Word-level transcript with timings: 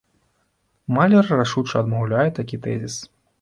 Малер 0.95 1.29
рашуча 1.41 1.77
адмаўляе 1.83 2.25
такі 2.41 2.61
тэзіс. 2.65 2.99